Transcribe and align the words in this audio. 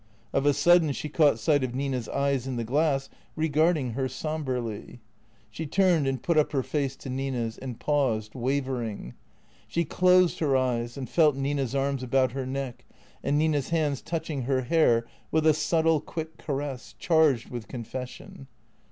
Of 0.33 0.47
a 0.47 0.53
sudden 0.55 0.93
she 0.93 1.09
caught 1.09 1.37
sight 1.37 1.63
of 1.63 1.75
Nina's 1.75 2.09
eyes 2.09 2.47
in 2.47 2.55
the 2.55 2.63
glass 2.63 3.07
regarding 3.35 3.91
her 3.91 4.07
sombrely. 4.07 4.99
She 5.51 5.67
turned 5.67 6.07
and 6.07 6.23
put 6.23 6.39
up 6.39 6.53
her 6.53 6.63
face 6.63 6.95
to 6.95 7.09
Nina's, 7.11 7.55
and 7.59 7.79
paused, 7.79 8.33
wavering. 8.33 9.13
She 9.67 9.85
closed 9.85 10.39
her 10.39 10.57
eyes 10.57 10.97
and 10.97 11.07
felt 11.07 11.35
Nina's 11.35 11.75
arms 11.75 12.01
about 12.01 12.31
her 12.31 12.47
neck, 12.47 12.83
and 13.21 13.37
Nina's 13.37 13.69
hands 13.69 14.01
touching 14.01 14.41
her 14.45 14.61
hair 14.61 15.05
with 15.29 15.45
a 15.45 15.53
subtle, 15.53 15.99
quick 16.01 16.39
caress, 16.39 16.95
charged 16.97 17.51
with 17.51 17.67
confession. 17.67 18.47